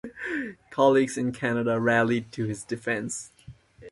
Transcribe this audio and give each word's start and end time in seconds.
Colleagues 0.71 1.15
in 1.15 1.31
Canada 1.31 1.79
rallied 1.79 2.31
to 2.31 2.45
his 2.45 2.63
defence. 2.63 3.31